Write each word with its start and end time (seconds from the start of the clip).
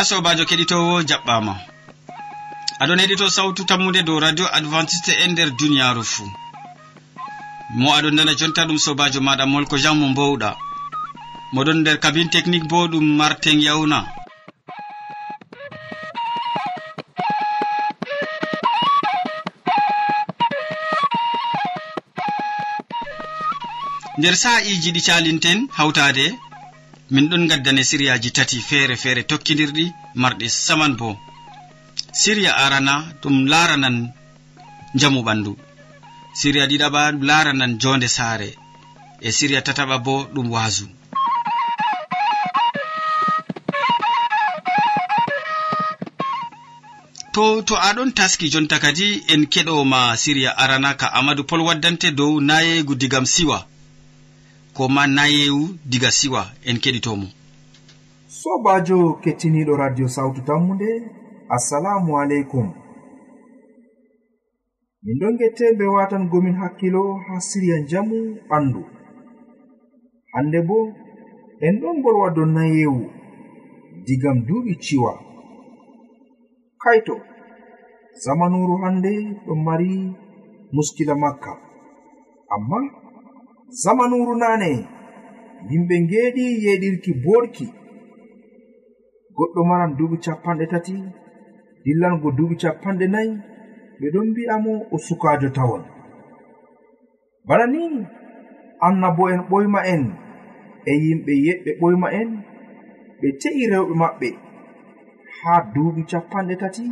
ya 0.00 0.04
sobajo 0.04 0.44
keɗitowo 0.48 0.94
jaɓɓama. 1.08 1.54
Aɗon 2.82 3.00
heɗito 3.02 3.26
sawtu 3.36 3.62
tammude 3.68 4.00
dow 4.06 4.18
radio 4.24 4.46
adventiste 4.56 5.12
e 5.22 5.26
nder 5.30 5.50
duniyaru 5.58 6.02
fuu 6.12 6.28
mo 7.80 7.88
aɗon 7.96 8.14
nana 8.16 8.32
jonta 8.38 8.62
ɗum 8.68 8.78
sobajo 8.84 9.20
maɗa 9.26 9.44
molko 9.52 9.76
jean 9.82 9.96
mo 10.00 10.06
mbowɗa. 10.12 10.50
Moɗon 11.54 11.78
nder 11.80 11.96
kabine 12.02 12.30
technique 12.34 12.68
bo 12.70 12.88
ɗum 12.92 13.06
martin 13.20 13.58
yawna 13.66 13.98
nder 24.18 24.34
sa'iji 24.42 24.90
ɗi 24.94 25.00
calinten 25.06 25.58
hawtade 25.76 26.26
min 27.12 27.28
ɗon 27.30 27.46
gaddane 27.50 27.82
siriyaji 27.90 28.30
tati 28.36 28.56
feere 28.68 28.94
feere 29.02 29.22
tokkidirɗi 29.30 29.84
marɗi 30.22 30.46
saman 30.48 30.92
bo. 30.98 31.08
Siriya 32.20 32.52
arana 32.64 32.94
ɗum 33.22 33.36
laranan 33.52 33.96
jamu 35.00 35.20
ɓandu. 35.26 35.52
Siriya 36.38 36.66
ɗiɗaɓa 36.70 37.02
laranan 37.28 37.72
jonde 37.82 38.08
saare. 38.16 38.48
E 39.26 39.28
siriya 39.36 39.60
tataɓa 39.66 39.96
bo 40.04 40.14
ɗum 40.34 40.46
waasu. 40.54 40.86
To 47.34 47.62
to 47.62 47.74
aɗon 47.88 48.10
taski 48.18 48.46
jonta 48.52 48.76
kadi 48.84 49.22
en 49.32 49.42
keɗoma 49.52 50.00
siriya 50.22 50.50
arana 50.62 50.90
ka 51.00 51.06
amadou 51.18 51.44
pol 51.44 51.60
waddante 51.68 52.08
dow 52.18 52.40
nayeygu 52.48 52.94
digam 53.00 53.26
siwa. 53.34 53.58
ko 54.80 54.88
ma 54.88 55.04
nayewu 55.06 55.76
diga 55.90 56.10
siwa 56.18 56.42
en 56.68 56.76
keɗitomo. 56.82 57.26
Sobajo 58.40 58.98
kettiniɗo 59.22 59.72
radio 59.76 60.06
sawtu 60.08 60.40
tammude 60.48 60.90
assalamu 61.56 62.10
aleykum. 62.20 62.66
Min 65.02 65.16
ɗon 65.20 65.34
gette 65.40 65.76
be 65.78 65.84
watan 65.84 66.24
gomin 66.30 66.56
hakkilo 66.62 67.02
ha 67.26 67.34
siriya 67.48 67.76
jamu 67.90 68.18
ɓandu. 68.48 68.80
Hande 70.32 70.58
bo 70.68 70.78
en 71.66 71.74
ɗon 71.80 71.96
bolwa 72.02 72.30
do 72.36 72.42
nayewu 72.46 73.02
digam 74.06 74.38
duuɓi 74.46 74.72
ciwa. 74.84 75.12
Kaito 76.82 77.14
zamanuru 78.22 78.74
hande 78.82 79.12
ɗon 79.46 79.60
mari 79.66 79.90
muskila 80.72 81.14
makka. 81.22 81.52
Amma 82.54 82.78
zamanuru 83.82 84.34
nane'en 84.42 84.80
yimɓe 85.70 85.94
ngeeɗi 86.04 86.44
yeɗirki 86.64 87.12
boɗki 87.24 87.66
goɗɗo 89.36 89.60
maran 89.68 89.92
duuɓi 89.98 90.16
capanɗe 90.24 90.64
tati 90.72 90.94
dillango 91.84 92.28
duuɓi 92.36 92.54
capanɗe 92.62 93.06
nayi 93.14 93.32
ɓe 93.98 94.06
ɗon 94.14 94.26
mbi'amo 94.30 94.72
o 94.94 94.96
sukajo 95.06 95.48
tawon. 95.56 95.82
Bana 97.46 97.64
ni 97.72 97.82
annabo 98.86 99.22
en 99.32 99.40
ɓoyma 99.50 99.80
en 99.94 100.02
e 100.90 100.92
yimɓe 101.04 101.32
yeɗɓe 101.46 101.70
ɓoyma 101.80 102.08
en 102.20 102.28
ɓe 103.20 103.28
te'i 103.40 103.62
rewɓe 103.72 103.94
maɓɓe. 104.02 104.28
Haa 105.38 105.60
duuɓi 105.74 106.02
capanɗe 106.10 106.54
tati 106.62 106.84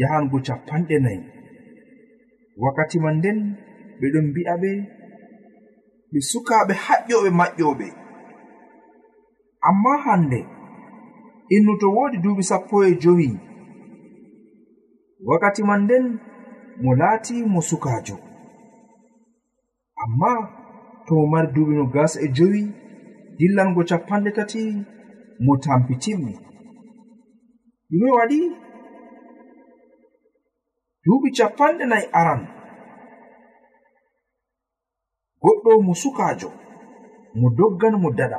yahango 0.00 0.36
capanɗe 0.46 0.96
nayi. 1.04 1.20
Wakkati 2.62 2.96
man 3.04 3.16
nden 3.18 3.38
ɓeɗon 4.00 4.26
mbi'a 4.30 4.54
ɓe 4.62 4.70
ɓe 6.10 6.18
sukaɓe 6.30 6.74
haƴƴoɓe 6.84 7.28
maƴƴoɓe 7.38 7.86
amma 9.68 9.92
hande 10.04 10.38
innu 11.54 11.72
to 11.80 11.86
wodi 11.96 12.16
duuɓi 12.24 12.42
sappo 12.50 12.76
e 12.88 12.90
jowi 13.02 13.28
wakkati 15.28 15.62
man 15.68 15.80
nden 15.84 16.04
mo 16.82 16.90
laati 17.00 17.34
mo 17.52 17.60
sukajo 17.68 18.16
amma 20.02 20.30
to 21.06 21.12
mo 21.18 21.24
mari 21.32 21.48
duuɓi 21.54 21.72
no 21.78 21.84
gas 21.94 22.12
e 22.24 22.26
jowi 22.36 22.62
dillango 23.38 23.80
capanɗe 23.90 24.30
tati 24.36 24.60
mo 25.44 25.52
tampitimmi 25.64 26.32
ɗume 27.90 28.08
waɗi 28.18 28.40
duuɓi 31.04 31.28
capanɗe 31.38 31.84
nayi 31.90 32.06
aran. 32.20 32.42
goɗɗo 35.46 35.70
mo 35.86 35.92
sukajo 36.02 36.48
mo 37.38 37.46
doggan 37.58 37.94
mo 38.02 38.08
daɗa 38.18 38.38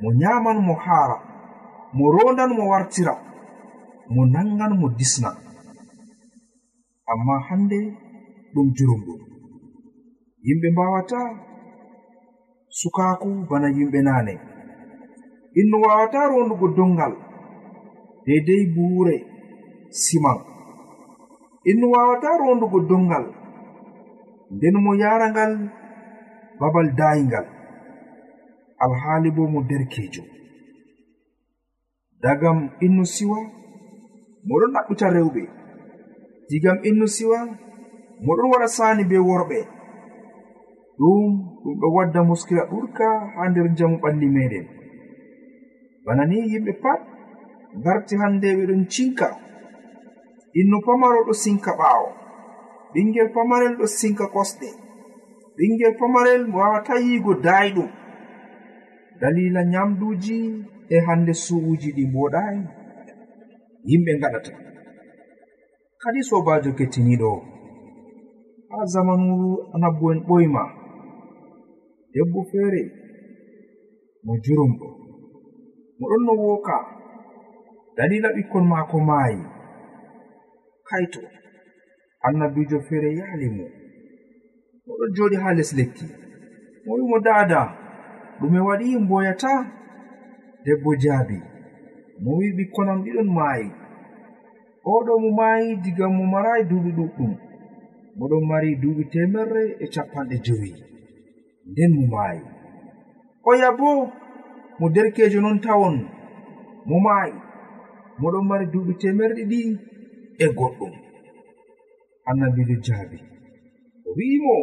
mo 0.00 0.08
nyaman 0.20 0.58
mo 0.66 0.74
haara 0.84 1.16
mo 1.96 2.04
rondan 2.14 2.50
mo 2.56 2.64
wartira 2.70 3.14
mo 4.14 4.22
nangan 4.26 4.72
mo 4.80 4.88
disna. 4.98 5.30
Amma 7.10 7.34
hande 7.48 7.78
ɗum 8.54 8.66
jurumɗum 8.76 9.20
yimɓe 10.46 10.68
mbawata 10.72 11.18
sukaku 12.78 13.28
bana 13.50 13.68
yimɓe 13.76 13.98
nane 14.06 14.34
inno 15.60 15.76
wawata 15.84 16.18
rondugo 16.30 16.66
dongal 16.76 17.12
deidei 18.24 18.64
buure 18.74 19.16
siman. 20.02 20.38
Inno 21.70 21.86
wawata 21.94 22.28
rondugo 22.40 22.78
dongal 22.90 23.24
nden 24.54 24.76
mo 24.84 24.90
yarangal 25.02 25.52
babal 26.60 26.88
dayingal 26.98 27.46
alhaali 28.84 29.30
bo 29.36 29.42
mo 29.52 29.60
derkejo 29.70 30.24
dagam 32.22 32.58
innu 32.86 33.04
siwa 33.14 33.38
moɗon 34.48 34.72
ɗaɓɓita 34.74 35.06
rewɓe. 35.16 35.42
Digam 36.48 36.78
innu 36.88 37.06
siwa 37.16 37.38
moɗon 38.26 38.50
waɗa 38.52 38.68
saani 38.76 39.02
be 39.10 39.16
worɓe. 39.28 39.58
Ɗum 40.98 41.30
ɗum 41.62 41.74
ɗo 41.80 41.86
wadda 41.96 42.20
muskila 42.28 42.62
ɗurka 42.70 43.06
ha 43.34 43.42
nder 43.50 43.66
jamu 43.76 43.96
ɓalli 44.02 44.26
meɗen 44.36 44.66
bana 46.04 46.22
ni 46.30 46.36
yimɓe 46.50 46.72
pat 46.82 47.00
garti 47.84 48.14
hande 48.20 48.48
ɓeɗon 48.58 48.82
cinka. 48.92 49.28
Innu 50.60 50.76
pamaro 50.86 51.20
ɗo 51.26 51.32
sinka 51.42 51.70
ɓaawo. 51.80 52.08
Ɓingel 52.92 53.28
pamarel 53.34 53.74
ɗo 53.78 53.86
sinka 53.98 54.24
kosɗe. 54.34 54.68
ɓingel 55.60 55.94
pamarel 56.00 56.42
mo 56.50 56.56
wawata 56.62 56.94
yigo 57.06 57.32
dayɗum 57.44 57.90
dalila 59.20 59.60
nyamduji 59.72 60.38
e 60.88 60.96
hande 61.06 61.32
su'uji 61.44 61.88
ɗi 61.96 62.04
mboɗayi 62.10 62.60
yimɓe 63.88 64.12
gaɗata 64.20 64.52
kadi 66.02 66.20
sobajo 66.28 66.70
kettiniɗo 66.78 67.30
ha 68.70 68.78
zamanuru 68.92 69.50
anabbo 69.74 70.12
en 70.12 70.20
ɓoyma. 70.28 70.62
Debbo 72.12 72.40
feere 72.50 72.82
mo 74.24 74.32
jurumɗo. 74.44 74.86
Moɗon 75.98 76.22
no 76.26 76.32
woka 76.42 76.76
dalila 77.96 78.28
ɓikkon 78.36 78.64
maako 78.70 78.96
maayi. 79.08 79.42
Kaito 80.88 81.20
annabijo 82.26 82.78
feere 82.88 83.10
yaali 83.18 83.48
mo. 83.56 83.64
oɗo 84.90 85.04
joɗi 85.16 85.36
ha 85.42 85.50
les 85.58 85.70
lekki. 85.78 86.06
Mo 86.84 86.92
wimo 86.98 87.18
dada 87.26 87.60
ɗume 88.40 88.58
waɗi 88.68 88.86
mboyata 89.04 89.52
debbo 90.64 90.90
jaabi. 91.02 91.38
Mo 92.22 92.30
wi 92.38 92.46
ɓikkonam 92.56 92.98
ɗiɗon 93.04 93.28
maayi. 93.36 93.68
Oɗo 94.92 95.12
mo 95.22 95.28
maayi 95.38 95.68
diga 95.84 96.06
mo 96.16 96.22
marayi 96.32 96.62
duuɓi 96.70 96.90
ɗuɗɗum. 96.98 97.32
Moɗon 98.18 98.42
mari 98.50 98.70
duuɓi 98.82 99.02
temerre 99.12 99.62
e 99.82 99.86
capanɗe 99.94 100.36
jowi. 100.44 100.70
Nden 101.70 101.90
mo 101.96 102.02
maayi. 102.12 102.42
Oya 103.50 103.68
bo 103.78 103.88
mo 104.78 104.86
derkejo 104.94 105.40
non 105.40 105.58
tawon 105.64 105.96
mo 106.88 106.96
maayi. 107.06 107.34
Moɗon 108.20 108.44
mari 108.50 108.64
duuɓi 108.72 108.92
temerɗe 109.02 109.42
ɗi 109.50 109.60
e 110.44 110.46
goɗɗum. 110.58 110.92
Annabijo 112.28 112.76
jaabi. 112.86 113.18
O 114.06 114.10
wi'imo 114.16 114.54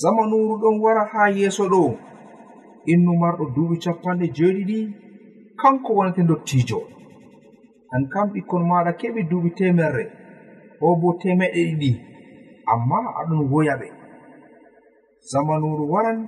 zamanuru 0.00 0.54
ɗon 0.62 0.76
wara 0.82 1.04
haa 1.12 1.28
yeeso 1.36 1.64
ɗo. 1.72 1.82
Innu 2.92 3.12
marɗo 3.20 3.44
duuɓi 3.54 3.76
capanɗe 3.84 4.26
jeeɗiɗi. 4.36 4.78
Kanko 5.60 5.90
wonete 5.96 6.22
dottiijo 6.28 6.78
an 7.94 8.02
kam 8.12 8.26
ɓikkon 8.32 8.62
maɗa 8.70 8.92
keɓi 9.00 9.20
duuɓi 9.30 9.50
temerre 9.58 10.04
o 10.80 10.96
bo 11.00 11.08
temeɗe 11.20 11.60
ɗiɗi. 11.68 11.90
Amma 12.72 12.96
aɗon 13.20 13.42
woya 13.52 13.74
ɓe. 13.80 13.88
Zamanuru 15.30 15.84
waran 15.92 16.18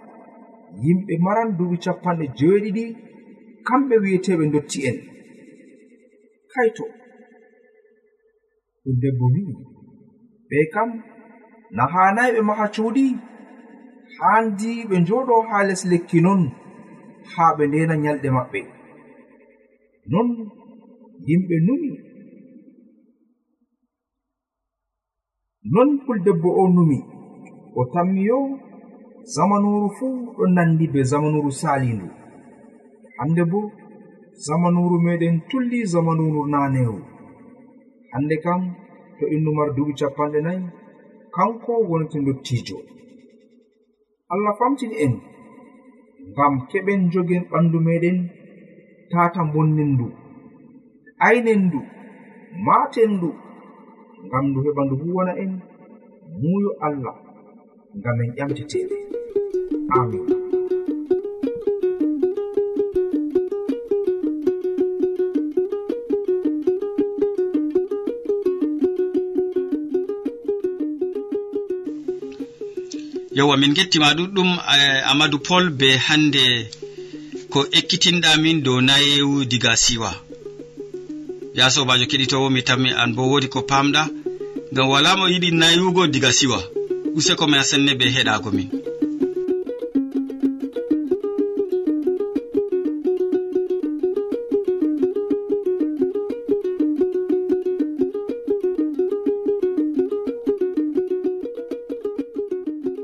yimɓe 0.85 1.15
maran 1.25 1.49
duuɓi 1.59 1.77
capanɗe 1.85 2.25
jeeɗiɗi. 2.39 2.85
Kamɓe 3.67 3.95
wi'eteɓe 4.03 4.45
dotti 4.53 4.79
en. 4.89 4.97
Kaito 6.53 6.85
ɗum 8.85 8.97
debbo 9.03 9.25
wi'i 9.35 9.55
ɓe 10.49 10.59
kam 10.75 10.91
na 11.77 11.83
hanayi 11.93 12.31
ɓe 12.37 12.41
maha 12.49 12.67
cuuɗi. 12.75 13.05
handi 14.21 14.71
ɓe 14.89 14.97
njoɗo 15.03 15.35
ha 15.49 15.59
les 15.69 15.83
lekki 15.91 16.19
non 16.27 16.41
haa 17.33 17.55
ɓe 17.57 17.65
ndena 17.69 17.95
nyalɗe 18.03 18.29
maɓɓe. 18.37 18.61
Non 20.13 20.29
yimɓe 21.27 21.57
numi. 21.67 21.91
Non 25.75 25.89
puldebbo 26.05 26.49
o 26.61 26.63
numi. 26.77 26.99
O 27.79 27.83
tammi 27.93 28.21
yo 28.31 28.39
zamanuru 29.35 29.89
fuu 29.97 30.17
ɗon 30.37 30.51
nandi 30.57 30.85
be 30.93 31.01
zamanuru 31.11 31.51
salindu 31.61 32.09
hande 33.19 33.43
bo 33.51 33.61
zamanuru 34.47 34.97
meɗen 35.07 35.37
tulli 35.49 35.79
zamanuru 35.93 36.41
naneru. 36.53 36.99
Hande 38.13 38.37
kam 38.45 38.61
to 39.19 39.25
innumar 39.35 39.69
duɓi 39.77 39.93
capanɗe 39.99 40.39
nayi 40.47 40.63
kanko 41.35 41.73
wonete 41.89 42.19
dottijo 42.27 42.77
allah 44.35 44.53
famtini 44.59 44.97
en 45.05 45.15
ngam 46.33 46.55
keɓen 46.71 47.01
jogen 47.13 47.43
ɓandu 47.51 47.79
meɗen 47.87 48.17
tata 49.11 49.41
bonnendu 49.53 50.07
aynendu 51.27 51.81
matendu 52.67 53.29
ngam 54.27 54.45
ndu 54.49 54.59
heɓa 54.65 54.83
ndu 54.85 54.95
huwana 55.03 55.33
en 55.43 55.53
muyo 56.41 56.71
allah 56.87 57.15
ngam 57.99 58.17
en 58.23 58.31
ƴamtetede 58.37 58.97
amin. 59.99 60.44
yewwa 73.37 73.57
min 73.57 73.75
gettima 73.75 74.15
ɗuɗɗum 74.19 74.51
e, 74.77 75.01
amadou 75.11 75.39
pol 75.47 75.65
be 75.79 75.89
hande 76.07 76.45
ko 77.53 77.61
ekkitinɗa 77.79 78.31
min 78.43 78.63
dow 78.65 78.79
nayewu 78.81 79.45
diga 79.51 79.73
siwa. 79.85 80.11
Ya 81.55 81.71
sobajo 81.71 82.05
keɗitowo 82.11 82.51
mi 82.51 82.61
tammi 82.69 82.91
an 83.03 83.11
bo 83.17 83.23
wodi 83.31 83.49
ko 83.49 83.61
pamɗa. 83.71 84.03
Ngam 84.73 84.89
wala 84.93 85.17
mo 85.19 85.25
yiɗi 85.33 85.51
nayugo 85.61 86.03
diga 86.07 86.31
siwa. 86.39 86.59
Useko 87.17 87.45
ma 87.47 87.63
senne 87.63 87.93
be 87.99 88.07
heɗago 88.15 88.51
min. 88.57 88.69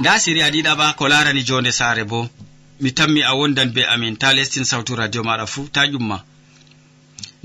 nda 0.00 0.18
siriya 0.18 0.50
ɗiɗaɓa 0.50 0.96
ko 0.98 1.08
larani 1.08 1.42
jonde 1.48 1.70
saare 1.72 2.04
bo. 2.04 2.20
Mi 2.80 2.90
tammi 2.92 3.20
a 3.22 3.32
wondan 3.38 3.70
be 3.74 3.82
amin 3.84 4.16
ta 4.16 4.32
lestin 4.32 4.64
sawtu 4.64 4.96
radio 4.96 5.22
maɗa 5.22 5.46
fuu 5.46 5.68
ta 5.74 5.82
ƴumma. 5.86 6.18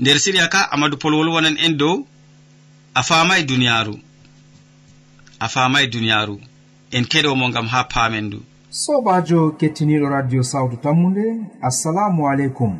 Nder 0.00 0.18
siriya 0.18 0.48
ka 0.48 0.60
amadou 0.72 0.96
pol 0.98 1.14
wolwonan 1.14 1.56
en 1.58 1.76
dow 1.76 2.06
a 2.94 3.02
famai 3.02 3.44
duniyaru 3.44 3.94
a 5.40 5.46
famai 5.48 5.86
duniyaru 5.92 6.36
en 6.92 7.04
keɗomo 7.04 7.52
gam 7.52 7.66
ha 7.72 7.84
paamen 7.84 8.30
du 8.30 8.38
sobajo 8.70 9.40
kettiniɗo 9.60 10.08
radio 10.08 10.42
sawtu 10.42 10.76
tammude 10.76 11.26
assalamu 11.62 12.26
aleykum. 12.28 12.72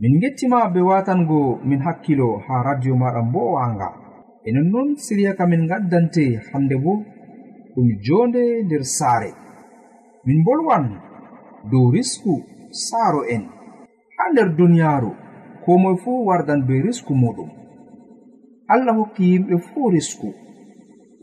Min 0.00 0.20
gettima 0.20 0.68
be 0.72 0.80
watango 0.80 1.60
min 1.64 1.80
hakkilo 1.86 2.40
ha 2.48 2.62
radio 2.62 2.94
maɗa 2.96 3.20
mbo'anga 3.28 3.88
e 4.46 4.52
nonnoon 4.52 4.96
siriya 4.96 5.34
ka 5.36 5.44
min 5.46 5.68
gaddante 5.68 6.40
hande 6.52 6.76
bo 6.82 7.04
ɗum 7.74 7.88
jonde 8.06 8.42
nder 8.64 8.84
saare. 8.84 9.30
Min 10.24 10.44
bolwan 10.44 10.86
dow 11.70 11.90
risku 11.94 12.32
saaro 12.70 13.22
en 13.34 13.42
ha 14.16 14.22
nder 14.32 14.48
duniyaaru. 14.58 15.12
Ko 15.64 15.78
moy 15.78 15.96
fuu 16.02 16.24
wardan 16.28 16.60
be 16.66 16.74
risku 16.86 17.12
muɗum. 17.14 17.50
Allah 18.68 18.94
hokki 18.98 19.24
yimɓe 19.32 19.56
fuu 19.66 19.90
risku. 19.90 20.28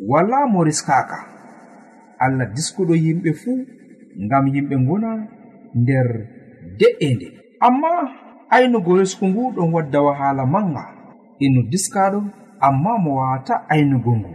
Wala 0.10 0.48
mo 0.51 0.63
riskaka 0.63 1.38
allah 2.20 2.50
diskuɗo 2.56 2.94
yimɓe 2.96 3.32
fuu 3.42 3.58
ngam 4.25 4.46
yimɓe 4.54 4.75
ngona 4.84 5.10
nder 5.82 6.08
de'ende 6.80 7.27
amma 7.68 7.89
aynugo 8.56 8.92
risku 9.00 9.25
ngu 9.27 9.44
ɗon 9.56 9.74
wadda 9.74 10.00
wahala 10.01 10.44
manga. 10.46 10.84
Ino 11.39 11.62
diskaɗo 11.72 12.20
amma 12.68 12.92
mo 13.04 13.10
wawata 13.20 13.54
aynugo 13.70 14.12
ngu. 14.20 14.32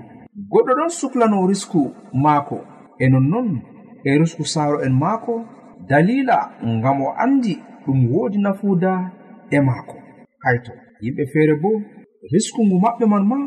goɗɗo 0.51 0.73
ɗon 0.79 0.91
suklano 0.99 1.47
risku 1.47 1.81
maako. 2.23 2.59
E 2.99 3.09
nonnon 3.09 3.49
e 4.05 4.19
risku 4.19 4.45
saaro 4.45 4.79
en 4.87 4.95
maako 5.03 5.45
dalila 5.89 6.39
ngam 6.65 6.99
o 7.03 7.09
andi 7.25 7.55
ɗum 7.85 7.99
woodi 8.13 8.39
nafuuda 8.39 8.93
e 9.51 9.59
maako. 9.61 9.97
Hayto 10.45 10.73
yimɓe 11.03 11.23
feere 11.33 11.55
bo 11.63 11.71
risku 12.33 12.61
ngu 12.67 12.77
maɓɓe 12.85 13.05
man 13.13 13.25
ma 13.31 13.39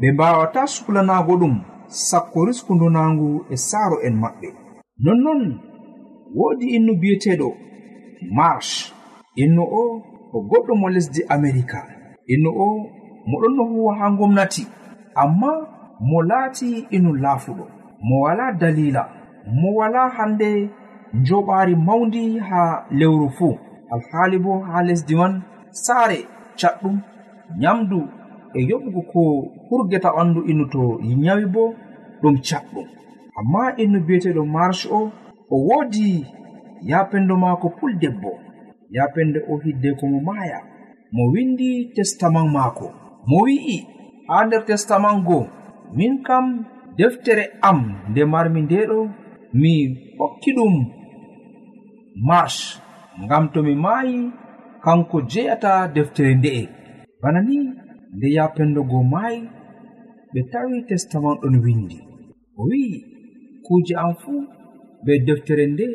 ɓe 0.00 0.06
mbawata 0.12 0.60
suklanago 0.74 1.34
ɗum 1.40 1.54
sakko 2.08 2.38
risku 2.46 2.74
ndonangu 2.74 3.28
e 3.50 3.56
saaro 3.56 3.96
en 4.06 4.14
maɓɓe. 4.22 4.48
Nonnon 5.04 5.42
woodi 6.36 6.66
innu 6.76 6.92
bi'eteɗo 7.00 7.48
marsh. 8.36 8.92
Innu 9.42 9.62
o 9.62 9.82
o 10.32 10.38
goɗɗo 10.50 10.72
mo 10.80 10.88
lesdi 10.88 11.20
amerika. 11.28 11.78
Innu 12.32 12.50
o 12.50 12.66
moɗon 13.30 13.52
no 13.56 13.64
huwa 13.70 13.92
ha 13.98 14.06
gomnati 14.18 14.62
amma 15.22 15.73
mo 16.00 16.22
laati 16.22 16.86
inu 16.90 17.12
laafuɗo. 17.14 17.64
Mo 18.02 18.20
wala 18.20 18.52
dalila 18.52 19.02
mo 19.46 19.74
wala 19.74 20.08
hande 20.08 20.70
njoɓaari 21.14 21.74
mawndi 21.76 22.38
ha 22.38 22.86
lewru 22.90 23.28
fuu. 23.30 23.58
Alhaali 23.92 24.38
bo 24.38 24.58
ha 24.58 24.82
lesdi 24.82 25.14
man 25.14 25.42
saare 25.70 26.18
caɗɗum 26.58 26.96
nyamdu 27.60 27.98
e 28.54 28.60
yoɓugo 28.68 29.00
ko 29.12 29.20
hurgeta 29.68 30.08
ɓandu 30.16 30.40
innu 30.50 30.64
to 30.72 30.82
nyawi 31.24 31.46
bo 31.54 31.74
ɗum 32.22 32.36
caɗɗum. 32.46 32.86
Amma 33.38 33.62
innu 33.82 33.98
biyeteɗo 34.06 34.44
marche 34.44 34.88
o 34.98 35.10
o 35.50 35.56
woodi 35.68 36.26
yapendo 36.90 37.36
maako 37.36 37.68
puldebbo 37.78 38.30
yapende 38.90 39.38
o 39.50 39.58
hidde 39.62 39.90
ko 39.98 40.06
mo 40.06 40.20
maaya. 40.20 40.58
Mo 41.12 41.22
windi 41.32 41.92
testament 41.94 42.48
maako. 42.56 42.86
Mo 43.26 43.38
wi'i 43.44 43.86
ha 44.28 44.44
nder 44.46 44.64
testament 44.64 45.24
goo 45.26 45.46
min 45.96 46.22
kam 46.26 46.46
deftere 46.98 47.44
am 47.68 47.78
nde 48.10 48.22
marmi 48.32 48.60
ndeɗo 48.66 48.98
mi 49.60 49.72
hokki 50.18 50.50
ɗum 50.56 50.74
marche 52.28 52.66
ngam 53.24 53.44
tomi 53.52 53.74
maayi 53.84 54.18
kanko 54.84 55.16
jeyata 55.32 55.72
deftere 55.94 56.32
nde'e. 56.34 56.62
Bana 57.22 57.40
ni 57.48 57.56
nde 58.16 58.26
yapendogo 58.36 58.98
maayi 59.12 59.40
ɓe 60.32 60.40
tawi 60.52 60.76
testament 60.88 61.38
ɗon 61.42 61.56
windi. 61.64 61.98
O 62.58 62.62
wi'i 62.68 62.98
kuuje 63.64 63.94
am 64.02 64.12
fuu 64.20 64.40
be 65.04 65.12
deftere 65.26 65.64
nde 65.72 65.86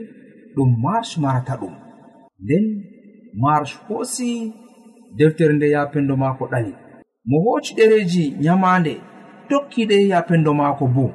ɗum 0.55 0.69
marche 0.83 1.15
marata 1.23 1.53
ɗum. 1.61 1.75
Nden 2.43 2.65
marche 3.41 3.75
hoosi 3.87 4.29
deftere 5.17 5.53
nde 5.55 5.67
yapendo 5.75 6.13
maako 6.21 6.43
ɗali. 6.51 6.73
Mo 7.29 7.37
hooci 7.45 7.71
ɗereji 7.77 8.23
nyamaande. 8.43 8.93
tokki 9.49 9.85
ɗe 9.89 9.97
yapendo 10.11 10.53
maako 10.53 10.85
bo. 10.95 11.05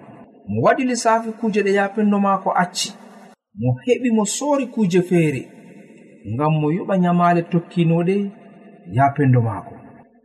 Mo 0.49 0.59
waɗi 0.65 0.83
lissafi 0.91 1.31
kuje 1.41 1.61
ɗe 1.67 1.73
yapendo 1.79 2.17
maako 2.21 2.51
acci. 2.63 2.91
Mo 3.61 3.69
heɓi 3.85 4.09
mo 4.17 4.25
soori 4.37 4.67
kuje 4.75 5.01
feere. 5.09 5.43
Ngam 6.33 6.53
mo 6.61 6.69
yoɓa 6.77 6.95
nyamaale 7.03 7.43
tokkinoɗe 7.53 8.17
yapendo 8.97 9.41
maako. 9.49 9.75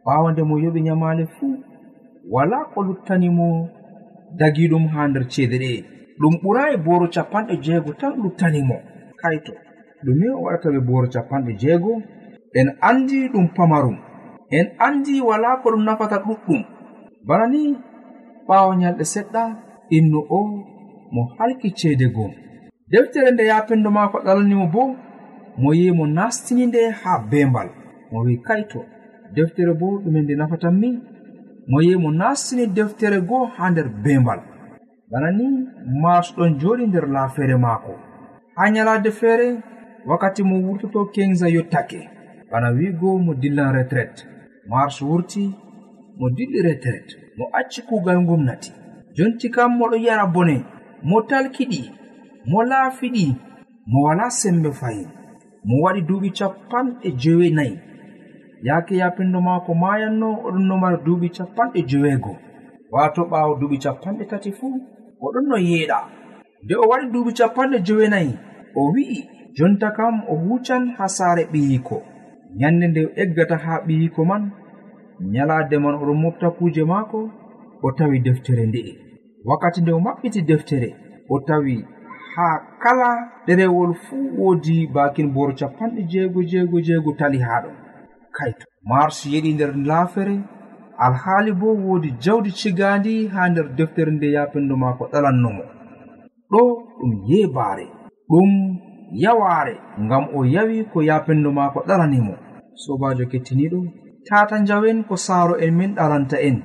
Ɓaawa 0.05 0.31
nde 0.31 0.41
mo 0.49 0.55
yoɓi 0.63 0.79
nyamaale 0.81 1.23
fuu 1.35 1.55
wala 2.33 2.57
ko 2.73 2.79
luttanimo 2.87 3.47
dagiɗum 4.39 4.85
ha 4.93 5.07
nder 5.07 5.23
ceede 5.33 5.57
ɗe. 5.63 5.71
Ɗum 6.19 6.33
ɓurayi 6.43 6.77
boro 6.85 7.07
capanɗe 7.13 7.53
jeego 7.63 7.91
tan 7.99 8.13
luttanimo 8.23 8.75
kaito 9.21 9.53
ɗume 10.05 10.25
o 10.37 10.41
waɗata 10.45 10.69
ɓe 10.73 10.79
boro 10.87 11.07
capanɗe 11.13 11.51
jeego 11.61 11.91
en 12.59 12.67
andi 12.81 13.29
ɗum 13.33 13.47
pamarum. 13.55 13.97
En 14.57 14.67
andi 14.85 15.21
wala 15.21 15.57
ko 15.61 15.69
ɗum 15.71 15.83
nafata 15.85 16.17
ɗuɗɗum. 16.25 16.61
Bana 17.27 17.45
ni 17.47 17.75
ɓawo 18.49 18.71
nyalɗe 18.79 19.03
seɗɗa 19.13 19.43
innu 19.97 20.19
o 20.37 20.39
mo 21.13 21.21
halki 21.37 21.69
ceede 21.79 22.07
goo. 22.15 22.31
Deftere 22.91 23.31
nde 23.31 23.43
yapendo 23.51 23.89
maako 23.97 24.17
ɗalanimo 24.25 24.65
bo 24.73 24.83
mo 25.61 25.69
yi 25.79 25.91
mo 25.97 26.05
nastini 26.17 26.65
nde 26.67 26.81
ha 27.01 27.11
bembal 27.31 27.69
mo 28.11 28.17
wi 28.25 28.35
kaito 28.47 28.79
deftere 29.35 29.73
bo 29.79 29.87
ɗumen 30.03 30.23
nde 30.23 30.33
nafatan 30.35 30.75
min 30.81 30.95
mo 31.69 31.77
yi 31.81 31.95
mo 32.03 32.09
nastini 32.11 32.65
deftere 32.77 33.17
goo 33.29 33.45
ha 33.55 33.69
nder 33.71 33.87
bembal 34.03 34.39
bana 35.11 35.29
ni 35.37 35.45
maso 36.01 36.33
ɗon 36.37 36.51
joɗi 36.59 36.83
nder 36.87 37.05
lafere 37.15 37.55
maako. 37.65 37.93
Ha 38.55 38.63
nyalade 38.73 39.11
feere 39.19 39.47
wakkati 40.09 40.41
mo 40.43 40.55
wurtoto 40.65 41.05
kenza 41.13 41.47
yottake 41.55 42.01
bana 42.51 42.69
wigo 42.77 43.17
mo 43.25 43.33
dillan 43.41 43.73
retraite. 43.77 44.21
Mars 44.69 45.01
wurti 45.01 45.43
mo 46.19 46.29
dilli 46.37 46.59
retraite. 46.67 47.28
mo 47.39 47.45
acci 47.59 47.81
kugal 47.87 48.19
gomnati 48.27 48.71
jonti 49.15 49.47
kam 49.55 49.71
moɗo 49.79 49.95
yara 50.05 50.25
bone 50.35 50.55
mo 51.07 51.17
talkiɗi 51.29 51.81
mo 52.49 52.59
laafiɗi 52.69 53.25
mo 53.91 53.99
wala 54.05 54.25
sembe 54.29 54.71
fayin. 54.79 55.07
Mo 55.67 55.75
waɗi 55.83 56.01
duuɓi 56.07 56.29
capanɗe 56.37 57.07
jeweenayi 57.21 57.75
yaake 58.67 58.93
yapindo 59.01 59.39
maako 59.47 59.71
mayanno 59.81 60.27
oɗon 60.47 60.65
no 60.67 60.75
mari 60.77 60.97
duuɓi 61.05 61.27
capanɗe 61.37 61.79
joweego. 61.89 62.31
Waato 62.91 63.21
ɓaawo 63.31 63.53
duuɓi 63.59 63.77
capanɗe 63.83 64.23
tati 64.31 64.51
fuu 64.57 64.75
oɗon 65.25 65.45
no 65.49 65.55
yeeɗa. 65.57 65.97
Nde 66.63 66.73
o 66.75 66.83
waɗi 66.91 67.05
duuɓi 67.13 67.31
capanɗe 67.39 67.77
jowenayi 67.87 68.31
o 68.75 68.81
wi'i 68.93 69.19
jonta 69.57 69.87
kam 69.97 70.15
o 70.31 70.35
hucan 70.45 70.83
haa 70.97 71.07
saare 71.17 71.43
ɓiyiko 71.51 71.97
nyannde 72.59 72.85
nde 72.87 73.01
o 73.05 73.09
eggata 73.21 73.55
haa 73.65 73.79
ɓiyiko 73.87 74.21
man 74.29 74.43
nyalaade 75.33 75.77
man 75.77 75.95
oɗon 75.95 76.17
mofta 76.23 76.49
kuuje 76.51 76.83
maako 76.83 77.29
o 77.83 77.91
tawi 77.91 78.19
deftere 78.19 78.65
nde'e 78.65 78.93
wakkati 79.45 79.81
nde 79.81 79.91
o 79.91 79.99
maɓɓiti 79.99 80.41
deftere 80.49 80.89
o 81.29 81.39
tawi 81.47 81.85
haa 82.35 82.57
kala 82.83 83.09
ɗerewol 83.45 83.93
fuu 84.03 84.27
woodi 84.37 84.87
baakin 84.93 85.33
boro 85.33 85.53
capanɗe 85.59 86.01
jeego 86.11 86.43
jeego 86.43 86.77
jeego 86.81 87.11
tali 87.19 87.39
haa 87.39 87.61
ɗon 87.63 87.75
kayto 88.35 88.65
mars 88.89 89.25
yeɗi 89.25 89.53
nder 89.53 89.71
laafere 89.89 90.35
alhaali 91.05 91.51
bo 91.51 91.67
woodi 91.85 92.09
jawdi 92.23 92.51
cigaandi 92.51 93.27
haa 93.33 93.49
nder 93.49 93.67
deftere 93.77 94.11
nde 94.11 94.27
yapendo 94.31 94.77
maako 94.77 95.03
ɗalannomo 95.11 95.63
ɗo 96.51 96.61
ɗum 96.99 97.11
yeebaare 97.29 97.85
ɗum 98.29 98.51
yawaare 99.23 99.75
ngam 100.03 100.23
o 100.37 100.45
yawi 100.45 100.85
ko 100.91 101.01
yapendo 101.09 101.51
maako 101.51 101.79
ɗalanimo 101.87 102.33
sobajo 102.83 103.25
kettiniɗo 103.31 103.79
tata 104.29 104.55
njawen 104.59 105.03
ko 105.09 105.15
saaro 105.17 105.55
en 105.63 105.73
min 105.79 105.91
ɗaranta 105.97 106.37
en. 106.49 106.57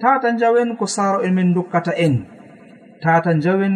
Tata 0.00 0.28
njawen 0.32 0.70
ko 0.78 0.86
saaro 0.86 1.18
en 1.26 1.34
min 1.34 1.54
dokkata 1.54 1.92
en. 2.06 2.14
Tata 3.02 3.30
njawen 3.34 3.74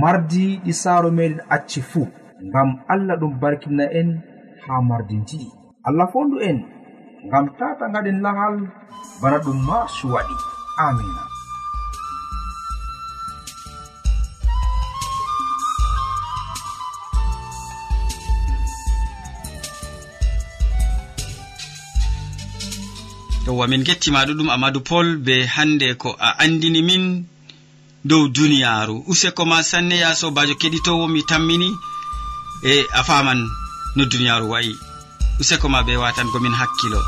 mardi 0.00 0.46
ɗi 0.64 0.72
saaro 0.82 1.08
meɗen 1.18 1.40
acci 1.54 1.80
fuu 1.90 2.06
ngam 2.48 2.68
allah 2.92 3.16
ɗum 3.20 3.32
barkina 3.42 3.84
en 4.00 4.08
haa 4.64 4.80
mardi 4.88 5.16
ndi'i 5.22 5.48
allah 5.88 6.06
fondu 6.12 6.36
en. 6.48 6.58
Ngam 7.26 7.46
tata 7.58 7.84
ngaɗen 7.92 8.18
lahal 8.24 8.54
bana 9.20 9.38
ɗum 9.44 9.58
masu 9.68 10.06
waɗi. 10.14 10.36
Amina 10.86 11.35
yowwa 23.46 23.66
min 23.68 23.84
gettima 23.84 24.26
ɗuɗum 24.26 24.50
amadou 24.50 24.82
pol 24.82 25.16
be 25.16 25.46
hande 25.46 25.94
ko 26.02 26.16
a 26.18 26.28
andini 26.42 26.82
min 26.82 27.04
dow 28.04 28.28
duniyaaru. 28.28 29.04
Useko 29.06 29.44
ma 29.46 29.62
sanne 29.62 29.96
ya 29.98 30.14
sobajo 30.14 30.54
keɗitowo 30.60 31.06
mi 31.08 31.22
tammini 31.22 31.70
e 32.64 32.72
a 32.92 33.02
faman 33.08 33.40
no 33.96 34.04
duniyaaru 34.04 34.46
wayi. 34.50 34.74
Useko 35.40 35.68
ma 35.68 35.82
ɓe 35.86 35.94
watangomin 36.02 36.54
hakkilo. 36.60 37.00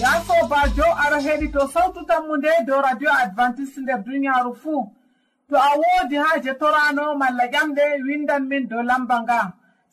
Ya 0.00 0.12
sobajo 0.26 0.86
aɗa 1.04 1.18
heɗi 1.26 1.52
to 1.52 1.68
sawtu 1.74 2.00
tammu 2.08 2.36
nde 2.36 2.50
dow 2.66 2.80
radio 2.82 3.10
advantice 3.22 3.80
nder 3.80 3.98
duniyaaru 4.04 4.52
fuu. 4.62 4.92
to 5.54 5.60
a 5.60 5.72
woodi 5.82 6.16
haaje 6.24 6.52
torano 6.60 7.04
malla 7.20 7.44
ƴamɗe 7.52 7.84
windan 8.06 8.42
min 8.50 8.64
dow 8.70 8.82
lamba 8.90 9.16
nga 9.22 9.38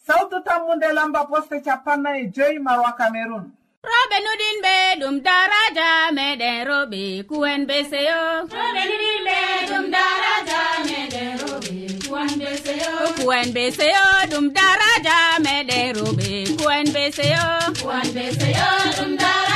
sawtu 0.07 0.37
tammunde 0.45 0.87
lamba 0.97 1.21
poste 1.29 1.57
capanna 1.65 2.09
e 2.21 2.23
joyi 2.35 2.57
marwa 2.65 2.91
cameron 2.99 3.45
roɓe 3.89 4.17
nuɗinɓe 4.25 4.73
ɗum 5.01 5.15
daraja 5.27 5.87
meɗen 6.17 6.57
roɓe 6.69 7.01
kuwen 7.29 7.61
be 7.69 7.77
seyo. 7.91 8.21
Roɓe 8.57 8.81
nuɗinɓe 8.89 9.37
ɗum 9.69 9.85
daraja 9.95 10.59
meɗen 10.87 11.31
roɓe 11.43 11.75
kuwen 12.07 12.31
be 12.39 12.49
seyo. 12.63 12.91
Kuwen 13.17 13.47
be 13.55 13.63
seyo 13.77 14.05
ɗum 14.31 14.45
daraja 14.57 15.17
meɗen 15.45 15.87
roɓe 15.99 16.29
kuwen 16.57 16.85
be 16.95 17.03
seyo. 17.17 17.45
Kuwen 17.81 18.07
be 18.15 18.25
seyo 18.39 18.69
ɗum 18.97 19.11
daraja 19.21 19.50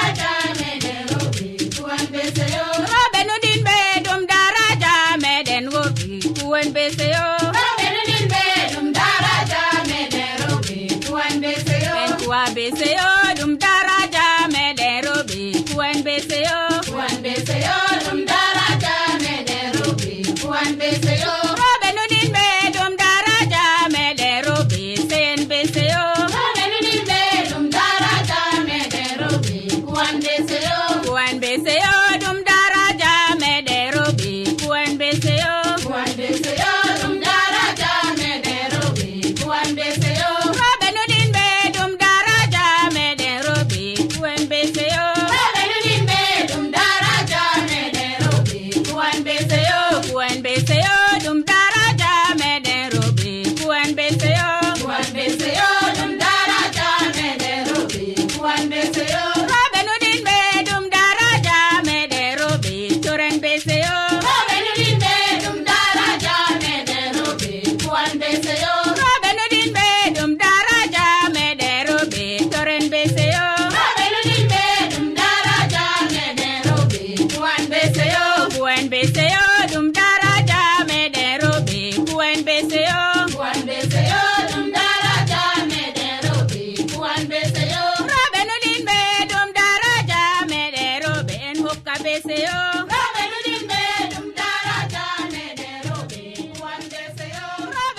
eseyo 6.87 7.44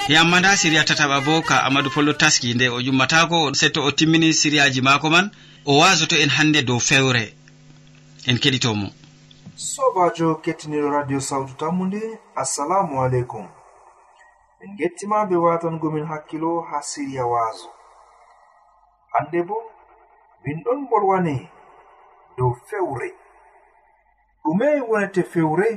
e 0.08 0.16
amma 0.16 0.40
nda 0.40 0.56
siriya 0.56 0.84
tataɓa 0.84 1.20
bo 1.26 1.42
ka 1.42 1.56
amadou 1.66 1.90
pollo 1.94 2.12
taski 2.12 2.54
nde 2.54 2.68
o 2.68 2.78
yummatako 2.80 3.54
setto 3.54 3.80
o 3.82 3.90
timmini 3.90 4.32
siriyaji 4.32 4.80
maako 4.80 5.10
man 5.10 5.30
o 5.66 5.78
wasoto 5.78 6.16
en 6.16 6.30
hannde 6.30 6.62
dow 6.62 6.78
fewre 6.78 7.34
en 8.28 8.38
keɗitomo. 8.42 8.88
Sobajo 9.56 10.34
kettiniɗo 10.44 10.90
radio 10.90 11.20
sawtu 11.20 11.54
tammu 11.60 11.84
nde 11.86 12.00
assalamu 12.36 13.02
aleykum. 13.02 13.48
Min 14.60 14.76
gettima 14.78 15.26
be 15.26 15.36
watangomin 15.36 16.06
hakkilo 16.06 16.60
ha 16.60 16.82
siriya 16.82 17.26
waso 17.26 17.68
hande 19.12 19.42
bo 19.42 19.56
min 20.44 20.62
ɗon 20.64 20.88
bolwane 20.90 21.50
dow 22.38 22.54
fewre 22.68 23.08
ɗume 24.44 24.80
wonete 24.88 25.22
fewre 25.22 25.68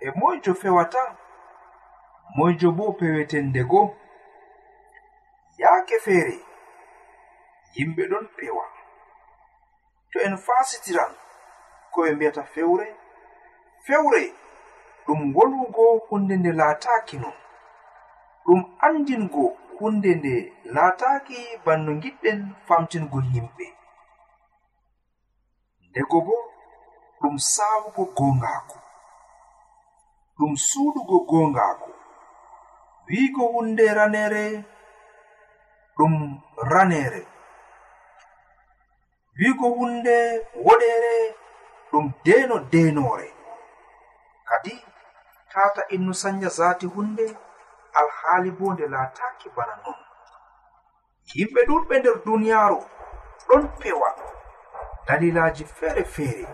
e 0.00 0.10
moyjo 0.18 0.54
fewata 0.54 1.16
moyjo 2.36 2.68
bo 2.72 2.84
pewetendego 2.98 3.80
yaake 5.60 5.96
feere 6.04 6.36
yimɓe 7.74 8.02
ɗon 8.10 8.26
pewa. 8.36 8.64
To 10.10 10.16
en 10.26 10.36
fasitiran 10.46 11.12
ko 11.92 11.98
ɓe 12.02 12.10
mbiyata 12.14 12.42
fewre 12.54 12.86
fewre 13.86 14.22
ɗum 15.06 15.20
wolwugo 15.36 15.84
hunde 16.08 16.34
nde 16.36 16.50
laataaki 16.60 17.16
non. 17.22 17.36
Ɗum 18.44 18.60
andingo 18.86 19.44
hunde 19.78 20.10
nde 20.18 20.34
laataaki 20.74 21.38
banno 21.64 21.92
giɗɗen 22.02 22.40
famtingo 22.66 23.18
yimɓe. 23.32 23.66
Ndego 25.88 26.18
bo 26.26 26.36
ɗum 27.20 27.34
saawugo 27.52 28.02
goongaako. 28.16 28.76
Ɗum 30.38 30.52
suuɗugo 30.66 31.16
goongaako. 31.30 31.95
wiigo 33.08 33.44
hunde 33.52 33.94
ranere 33.94 34.64
ɗum 35.96 36.14
ranere 36.70 37.22
wiigo 39.38 39.66
hunde 39.76 40.16
woɗere 40.64 41.14
ɗum 41.90 42.04
deeno 42.24 42.56
deenore 42.72 43.28
kadi 44.48 44.74
tata 45.52 45.82
innu 45.94 46.14
sanya 46.14 46.48
zati 46.48 46.86
hunde 46.86 47.26
alhaali 48.00 48.50
bo 48.58 48.72
nde 48.72 48.86
laataki 48.94 49.48
bana 49.56 49.74
non. 49.84 49.98
Yimɓe 51.34 51.60
ɗuɗɓe 51.68 51.94
nder 51.98 52.16
duniyaaru 52.24 52.80
ɗon 53.48 53.62
pewa 53.80 54.08
dalilaji 55.06 55.64
feere 55.76 56.04
feere 56.14 56.46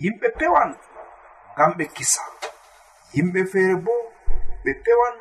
yimɓe 0.00 0.28
pewan 0.38 0.70
ngam 1.52 1.70
ɓe 1.78 1.84
kisa. 1.96 2.22
Yimɓe 3.14 3.40
feere 3.52 3.74
bo 3.84 3.92
ɓe 4.64 4.72
pewan 4.84 5.14